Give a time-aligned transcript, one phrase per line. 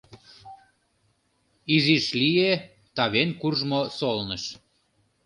[1.75, 2.51] Изиш лие—
[2.95, 4.43] тавен куржмо солныш.